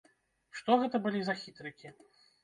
Што 0.59 0.77
гэта 0.83 1.01
былі 1.03 1.21
за 1.27 1.35
хітрыкі? 1.41 1.93